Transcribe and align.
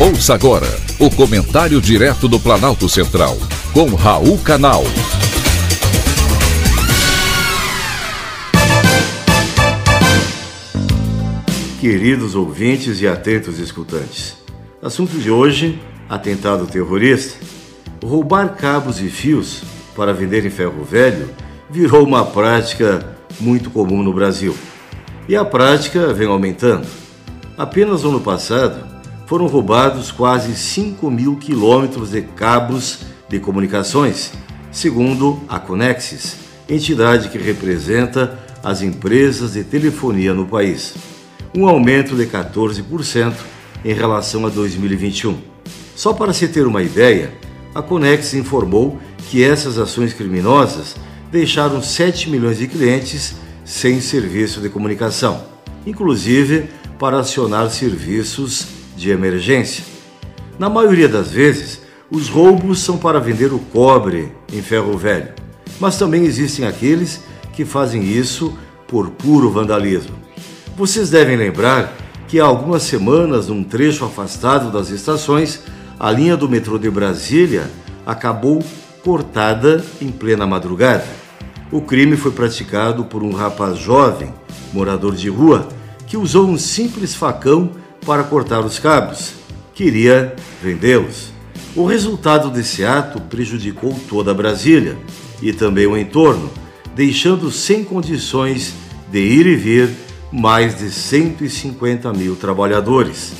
Ouça 0.00 0.32
agora 0.32 0.68
o 1.00 1.10
comentário 1.10 1.80
direto 1.80 2.28
do 2.28 2.38
Planalto 2.38 2.88
Central, 2.88 3.36
com 3.72 3.96
Raul 3.96 4.38
Canal. 4.38 4.84
Queridos 11.80 12.36
ouvintes 12.36 13.00
e 13.00 13.08
atentos 13.08 13.58
escutantes, 13.58 14.36
assunto 14.80 15.18
de 15.18 15.32
hoje: 15.32 15.82
atentado 16.08 16.64
terrorista. 16.68 17.44
Roubar 18.00 18.54
cabos 18.54 19.00
e 19.00 19.08
fios 19.08 19.64
para 19.96 20.14
vender 20.14 20.46
em 20.46 20.50
ferro 20.50 20.84
velho 20.84 21.28
virou 21.68 22.06
uma 22.06 22.24
prática 22.24 23.16
muito 23.40 23.68
comum 23.68 24.04
no 24.04 24.12
Brasil. 24.12 24.56
E 25.28 25.34
a 25.34 25.44
prática 25.44 26.14
vem 26.14 26.28
aumentando. 26.28 26.86
Apenas 27.56 28.04
no 28.04 28.10
ano 28.10 28.20
passado, 28.20 28.97
foram 29.28 29.46
roubados 29.46 30.10
quase 30.10 30.56
5 30.56 31.10
mil 31.10 31.36
quilômetros 31.36 32.12
de 32.12 32.22
cabos 32.22 33.00
de 33.28 33.38
comunicações, 33.38 34.32
segundo 34.72 35.38
a 35.46 35.58
Conexis, 35.58 36.36
entidade 36.66 37.28
que 37.28 37.36
representa 37.36 38.38
as 38.64 38.80
empresas 38.80 39.52
de 39.52 39.62
telefonia 39.64 40.32
no 40.32 40.46
país. 40.46 40.94
Um 41.54 41.68
aumento 41.68 42.16
de 42.16 42.24
14% 42.24 43.34
em 43.84 43.92
relação 43.92 44.46
a 44.46 44.48
2021. 44.48 45.36
Só 45.94 46.14
para 46.14 46.32
se 46.32 46.48
ter 46.48 46.66
uma 46.66 46.82
ideia, 46.82 47.30
a 47.74 47.82
Conexis 47.82 48.32
informou 48.32 48.98
que 49.28 49.44
essas 49.44 49.76
ações 49.76 50.14
criminosas 50.14 50.96
deixaram 51.30 51.82
7 51.82 52.30
milhões 52.30 52.56
de 52.56 52.66
clientes 52.66 53.36
sem 53.62 54.00
serviço 54.00 54.62
de 54.62 54.70
comunicação, 54.70 55.44
inclusive 55.86 56.70
para 56.98 57.18
acionar 57.18 57.68
serviços 57.68 58.77
de 58.98 59.10
emergência. 59.10 59.84
Na 60.58 60.68
maioria 60.68 61.08
das 61.08 61.30
vezes, 61.30 61.80
os 62.10 62.28
roubos 62.28 62.80
são 62.80 62.98
para 62.98 63.20
vender 63.20 63.52
o 63.52 63.58
cobre 63.58 64.32
em 64.52 64.60
ferro 64.60 64.98
velho, 64.98 65.28
mas 65.78 65.96
também 65.96 66.24
existem 66.24 66.66
aqueles 66.66 67.22
que 67.52 67.64
fazem 67.64 68.02
isso 68.02 68.56
por 68.86 69.10
puro 69.10 69.50
vandalismo. 69.50 70.16
Vocês 70.76 71.10
devem 71.10 71.36
lembrar 71.36 71.94
que 72.26 72.40
há 72.40 72.44
algumas 72.44 72.82
semanas, 72.82 73.48
num 73.48 73.62
trecho 73.62 74.04
afastado 74.04 74.70
das 74.70 74.90
estações, 74.90 75.62
a 75.98 76.10
linha 76.10 76.36
do 76.36 76.48
metrô 76.48 76.78
de 76.78 76.90
Brasília 76.90 77.70
acabou 78.04 78.64
cortada 79.04 79.84
em 80.00 80.08
plena 80.08 80.46
madrugada. 80.46 81.06
O 81.70 81.80
crime 81.80 82.16
foi 82.16 82.30
praticado 82.30 83.04
por 83.04 83.22
um 83.22 83.32
rapaz 83.32 83.78
jovem, 83.78 84.32
morador 84.72 85.14
de 85.14 85.28
rua, 85.28 85.68
que 86.06 86.16
usou 86.16 86.48
um 86.48 86.56
simples 86.56 87.14
facão 87.14 87.70
para 88.04 88.24
cortar 88.24 88.60
os 88.60 88.78
cabos. 88.78 89.32
Queria 89.74 90.34
vendê-los. 90.62 91.32
O 91.76 91.84
resultado 91.84 92.50
desse 92.50 92.84
ato 92.84 93.20
prejudicou 93.20 93.94
toda 94.08 94.34
Brasília 94.34 94.96
e 95.40 95.52
também 95.52 95.86
o 95.86 95.96
entorno, 95.96 96.50
deixando 96.94 97.50
sem 97.50 97.84
condições 97.84 98.74
de 99.10 99.20
ir 99.20 99.46
e 99.46 99.54
vir 99.54 99.90
mais 100.32 100.78
de 100.78 100.90
150 100.90 102.12
mil 102.12 102.34
trabalhadores. 102.34 103.32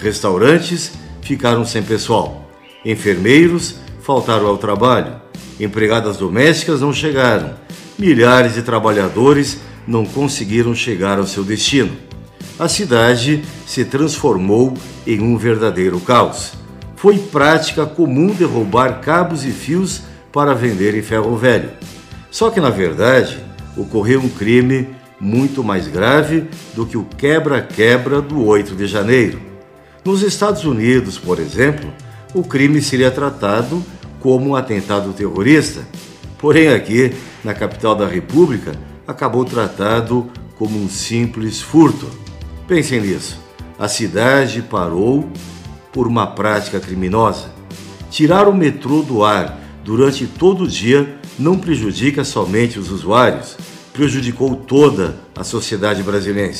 Restaurantes 0.00 0.92
ficaram 1.20 1.64
sem 1.66 1.82
pessoal. 1.82 2.50
Enfermeiros 2.84 3.76
faltaram 4.00 4.46
ao 4.46 4.56
trabalho. 4.56 5.16
Empregadas 5.60 6.16
domésticas 6.16 6.80
não 6.80 6.92
chegaram. 6.92 7.54
Milhares 7.98 8.54
de 8.54 8.62
trabalhadores 8.62 9.58
não 9.86 10.06
conseguiram 10.06 10.74
chegar 10.74 11.18
ao 11.18 11.26
seu 11.26 11.44
destino 11.44 12.11
a 12.58 12.68
cidade 12.68 13.42
se 13.66 13.84
transformou 13.84 14.74
em 15.06 15.20
um 15.20 15.36
verdadeiro 15.36 15.98
caos. 16.00 16.52
Foi 16.96 17.18
prática 17.18 17.84
comum 17.84 18.28
derrubar 18.28 19.00
cabos 19.00 19.44
e 19.44 19.50
fios 19.50 20.02
para 20.32 20.54
vender 20.54 20.94
em 20.94 21.02
ferro 21.02 21.36
velho. 21.36 21.70
Só 22.30 22.50
que, 22.50 22.60
na 22.60 22.70
verdade, 22.70 23.38
ocorreu 23.76 24.20
um 24.20 24.28
crime 24.28 24.88
muito 25.20 25.62
mais 25.62 25.86
grave 25.86 26.48
do 26.74 26.86
que 26.86 26.96
o 26.96 27.04
quebra-quebra 27.04 28.20
do 28.20 28.44
8 28.44 28.74
de 28.74 28.86
janeiro. 28.86 29.40
Nos 30.04 30.22
Estados 30.22 30.64
Unidos, 30.64 31.18
por 31.18 31.38
exemplo, 31.38 31.92
o 32.34 32.42
crime 32.42 32.82
seria 32.82 33.10
tratado 33.10 33.84
como 34.18 34.50
um 34.50 34.56
atentado 34.56 35.12
terrorista. 35.12 35.82
Porém, 36.38 36.68
aqui, 36.68 37.12
na 37.44 37.54
capital 37.54 37.94
da 37.94 38.06
República, 38.06 38.72
acabou 39.06 39.44
tratado 39.44 40.28
como 40.56 40.76
um 40.76 40.88
simples 40.88 41.60
furto. 41.60 42.08
Pensem 42.72 43.02
nisso. 43.02 43.38
A 43.78 43.86
cidade 43.86 44.62
parou 44.62 45.28
por 45.92 46.06
uma 46.06 46.26
prática 46.26 46.80
criminosa. 46.80 47.52
Tirar 48.10 48.48
o 48.48 48.54
metrô 48.54 49.02
do 49.02 49.22
ar 49.22 49.60
durante 49.84 50.26
todo 50.26 50.64
o 50.64 50.66
dia 50.66 51.18
não 51.38 51.58
prejudica 51.58 52.24
somente 52.24 52.78
os 52.78 52.90
usuários, 52.90 53.58
prejudicou 53.92 54.56
toda 54.56 55.16
a 55.36 55.44
sociedade 55.44 56.02
brasileira. 56.02 56.54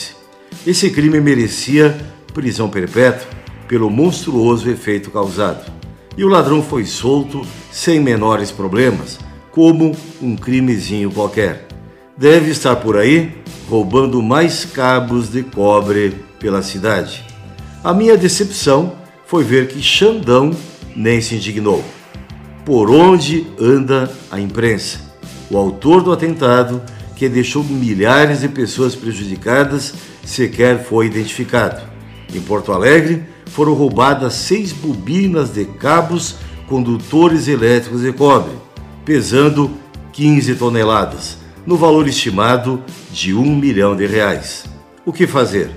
Esse 0.66 0.90
crime 0.90 1.18
merecia 1.18 1.98
prisão 2.34 2.68
perpétua 2.68 3.30
pelo 3.66 3.88
monstruoso 3.88 4.68
efeito 4.68 5.10
causado. 5.10 5.72
E 6.14 6.22
o 6.26 6.28
ladrão 6.28 6.62
foi 6.62 6.84
solto 6.84 7.40
sem 7.70 7.98
menores 7.98 8.50
problemas, 8.50 9.18
como 9.50 9.96
um 10.20 10.36
crimezinho 10.36 11.10
qualquer. 11.10 11.72
Deve 12.16 12.50
estar 12.50 12.76
por 12.76 12.98
aí 12.98 13.32
roubando 13.68 14.20
mais 14.22 14.66
cabos 14.66 15.30
de 15.30 15.42
cobre 15.42 16.14
pela 16.38 16.62
cidade. 16.62 17.24
A 17.82 17.94
minha 17.94 18.18
decepção 18.18 18.92
foi 19.26 19.42
ver 19.42 19.68
que 19.68 19.82
Xandão 19.82 20.54
nem 20.94 21.22
se 21.22 21.36
indignou. 21.36 21.82
Por 22.66 22.90
onde 22.90 23.46
anda 23.58 24.12
a 24.30 24.38
imprensa? 24.38 25.00
O 25.50 25.56
autor 25.56 26.02
do 26.02 26.12
atentado, 26.12 26.82
que 27.16 27.30
deixou 27.30 27.64
milhares 27.64 28.40
de 28.40 28.48
pessoas 28.48 28.94
prejudicadas, 28.94 29.94
sequer 30.22 30.84
foi 30.84 31.06
identificado. 31.06 31.80
Em 32.32 32.40
Porto 32.42 32.72
Alegre, 32.72 33.24
foram 33.46 33.72
roubadas 33.72 34.34
seis 34.34 34.70
bobinas 34.70 35.54
de 35.54 35.64
cabos 35.64 36.36
condutores 36.68 37.48
elétricos 37.48 38.02
de 38.02 38.12
cobre, 38.12 38.52
pesando 39.04 39.70
15 40.12 40.54
toneladas 40.56 41.41
no 41.66 41.76
valor 41.76 42.08
estimado 42.08 42.82
de 43.12 43.34
um 43.34 43.54
milhão 43.54 43.96
de 43.96 44.06
reais. 44.06 44.64
O 45.04 45.12
que 45.12 45.26
fazer? 45.26 45.70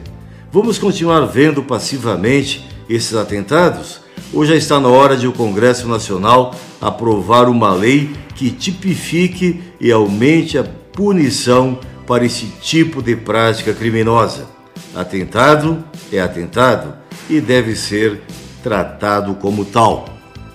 Vamos 0.52 0.78
continuar 0.78 1.26
vendo 1.26 1.64
passivamente 1.64 2.66
esses 2.90 3.16
atentados? 3.16 4.02
Ou 4.34 4.46
já 4.46 4.56
está 4.56 4.80
na 4.80 4.88
hora 4.88 5.16
de 5.16 5.28
o 5.28 5.34
Congresso 5.34 5.88
Nacional 5.88 6.56
aprovar 6.82 7.48
uma 7.50 7.74
lei 7.74 8.12
que 8.36 8.52
tipifique 8.52 9.62
e 9.80 9.92
aumente 9.92 10.58
a 10.58 10.64
punição 10.64 11.80
para 12.08 12.26
esse 12.26 12.46
tipo 12.62 13.02
de 13.02 13.16
prática 13.16 13.74
criminosa? 13.74 14.48
Atentado 14.96 15.84
é 16.12 16.20
atentado 16.20 16.94
e 17.30 17.42
deve 17.42 17.76
ser 17.76 18.22
tratado 18.64 19.36
como 19.36 19.66
tal. 19.66 20.06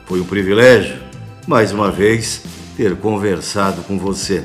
Foi 0.06 0.20
um 0.20 0.24
privilégio, 0.24 0.96
mais 1.46 1.72
uma 1.72 1.90
vez, 1.90 2.42
ter 2.76 2.96
conversado 2.96 3.82
com 3.82 3.98
você. 3.98 4.44